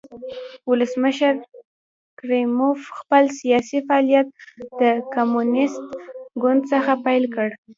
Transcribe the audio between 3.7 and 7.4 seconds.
فعالیت د کمونېست ګوند څخه پیل